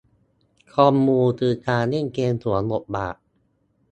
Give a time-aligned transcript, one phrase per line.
[0.73, 3.15] คอมมูคือการเล่นเกมสวมบทบาท